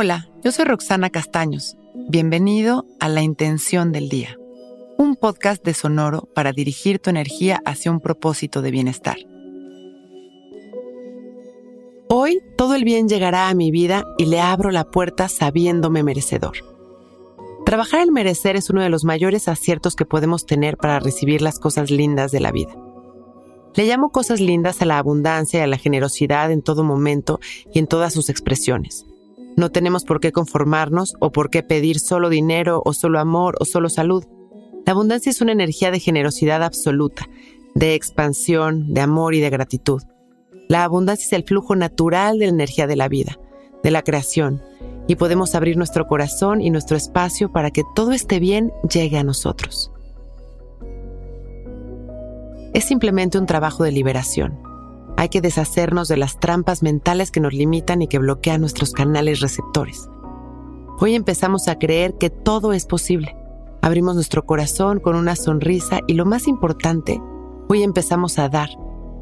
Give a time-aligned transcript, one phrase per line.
[0.00, 1.76] Hola, yo soy Roxana Castaños.
[2.08, 4.36] Bienvenido a La Intención del Día,
[4.96, 9.16] un podcast de Sonoro para dirigir tu energía hacia un propósito de bienestar.
[12.08, 16.58] Hoy todo el bien llegará a mi vida y le abro la puerta sabiéndome merecedor.
[17.66, 21.58] Trabajar el merecer es uno de los mayores aciertos que podemos tener para recibir las
[21.58, 22.72] cosas lindas de la vida.
[23.74, 27.40] Le llamo cosas lindas a la abundancia y a la generosidad en todo momento
[27.74, 29.04] y en todas sus expresiones.
[29.58, 33.64] No tenemos por qué conformarnos o por qué pedir solo dinero o solo amor o
[33.64, 34.24] solo salud.
[34.86, 37.26] La abundancia es una energía de generosidad absoluta,
[37.74, 40.00] de expansión, de amor y de gratitud.
[40.68, 43.36] La abundancia es el flujo natural de la energía de la vida,
[43.82, 44.62] de la creación,
[45.08, 49.24] y podemos abrir nuestro corazón y nuestro espacio para que todo este bien llegue a
[49.24, 49.90] nosotros.
[52.74, 54.67] Es simplemente un trabajo de liberación
[55.18, 59.40] hay que deshacernos de las trampas mentales que nos limitan y que bloquean nuestros canales
[59.40, 60.08] receptores.
[61.00, 63.36] Hoy empezamos a creer que todo es posible.
[63.82, 67.20] Abrimos nuestro corazón con una sonrisa y lo más importante,
[67.68, 68.68] hoy empezamos a dar,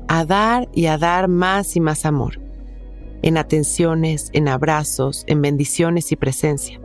[0.07, 2.43] a dar y a dar más y más amor.
[3.23, 6.79] En atenciones, en abrazos, en bendiciones y presencia.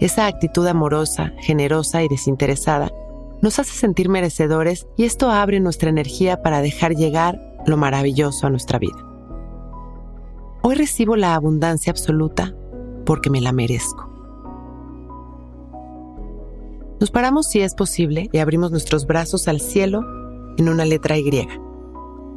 [0.00, 2.90] Esa actitud amorosa, generosa y desinteresada
[3.40, 8.50] nos hace sentir merecedores y esto abre nuestra energía para dejar llegar lo maravilloso a
[8.50, 9.04] nuestra vida.
[10.62, 12.54] Hoy recibo la abundancia absoluta
[13.06, 14.08] porque me la merezco.
[17.00, 20.02] Nos paramos si es posible y abrimos nuestros brazos al cielo
[20.58, 21.48] en una letra Y.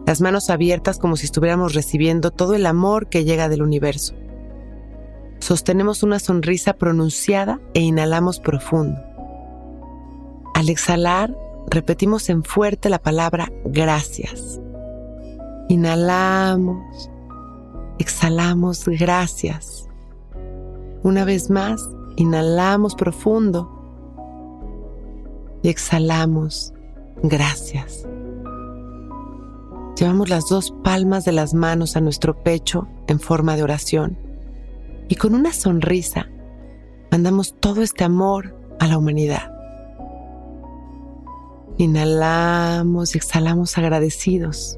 [0.05, 4.13] Las manos abiertas como si estuviéramos recibiendo todo el amor que llega del universo.
[5.39, 9.01] Sostenemos una sonrisa pronunciada e inhalamos profundo.
[10.53, 11.35] Al exhalar,
[11.67, 14.61] repetimos en fuerte la palabra gracias.
[15.71, 17.09] Inhalamos,
[17.97, 19.87] exhalamos, gracias.
[21.01, 23.71] Una vez más, inhalamos profundo
[25.63, 26.73] y exhalamos,
[27.23, 28.05] gracias.
[29.95, 34.19] Llevamos las dos palmas de las manos a nuestro pecho en forma de oración
[35.07, 36.27] y con una sonrisa
[37.11, 39.53] mandamos todo este amor a la humanidad.
[41.77, 44.77] Inhalamos y exhalamos agradecidos